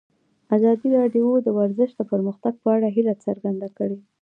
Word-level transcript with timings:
ازادي 0.57 0.87
راډیو 0.97 1.27
د 1.41 1.47
ورزش 1.59 1.89
د 1.95 2.01
پرمختګ 2.11 2.53
په 2.63 2.67
اړه 2.75 2.87
هیله 2.95 3.13
څرګنده 3.25 3.67
کړې. 3.77 3.97